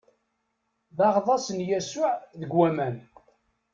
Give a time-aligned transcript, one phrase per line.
[0.97, 2.97] D aɣḍaṣ n Yasuɛ deg waman.